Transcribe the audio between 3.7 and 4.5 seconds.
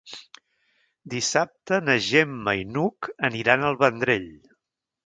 al Vendrell.